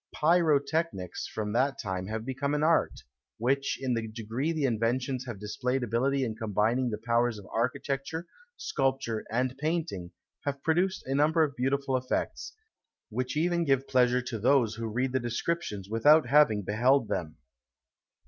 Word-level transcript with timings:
Pyrotechnics 0.15 1.27
from 1.27 1.53
that 1.53 1.79
time 1.79 2.07
have 2.07 2.25
become 2.25 2.55
an 2.55 2.63
art, 2.63 3.03
which, 3.37 3.77
in 3.79 3.93
the 3.93 4.07
degree 4.07 4.51
the 4.51 4.63
inventors 4.65 5.27
have 5.27 5.39
displayed 5.39 5.83
ability 5.83 6.23
in 6.23 6.35
combining 6.35 6.89
the 6.89 6.97
powers 6.97 7.37
of 7.37 7.45
architecture, 7.53 8.25
sculpture, 8.57 9.23
and 9.29 9.55
painting, 9.59 10.09
have 10.43 10.63
produced 10.63 11.03
a 11.05 11.13
number 11.13 11.43
of 11.43 11.55
beautiful 11.55 11.95
effects, 11.95 12.53
which 13.09 13.37
even 13.37 13.63
give 13.63 13.87
pleasure 13.87 14.23
to 14.23 14.39
those 14.39 14.73
who 14.73 14.87
read 14.87 15.11
the 15.11 15.19
descriptions 15.19 15.87
without 15.87 16.25
having 16.27 16.63
beheld 16.63 17.07
them. 17.07 17.35